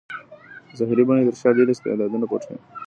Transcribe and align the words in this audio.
د 0.67 0.71
ظاهري 0.79 1.03
بڼې 1.07 1.23
تر 1.27 1.35
شا 1.41 1.49
ډېر 1.57 1.67
استعدادونه 1.71 2.25
پټ 2.31 2.41
وي. 2.47 2.57